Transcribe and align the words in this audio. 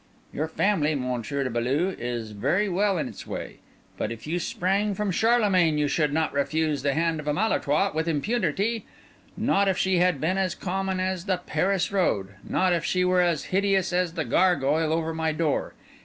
Your 0.33 0.47
family, 0.47 0.95
Monsieur 0.95 1.43
de 1.43 1.51
Beaulieu, 1.51 1.95
is 1.99 2.31
very 2.31 2.67
well 2.67 2.97
in 2.97 3.07
its 3.07 3.27
way; 3.27 3.59
but 3.99 4.11
if 4.11 4.25
you 4.25 4.39
sprang 4.39 4.95
from 4.95 5.11
Charlemagne, 5.11 5.77
you 5.77 5.87
should 5.87 6.11
not 6.11 6.33
refuse 6.33 6.81
the 6.81 6.95
hand 6.95 7.19
of 7.19 7.27
a 7.27 7.33
Malétroit 7.33 7.93
with 7.93 8.07
impunity—not 8.07 9.67
if 9.67 9.77
she 9.77 9.97
had 9.99 10.19
been 10.19 10.39
as 10.39 10.55
common 10.55 10.99
as 10.99 11.25
the 11.25 11.37
Paris 11.37 11.91
road—not 11.91 12.73
if 12.73 12.83
she 12.83 13.05
were 13.05 13.21
as 13.21 13.43
hideous 13.53 13.93
as 13.93 14.13
the 14.13 14.25
gargoyle 14.25 14.91
over 14.91 15.13
my 15.13 15.31
door. 15.31 15.75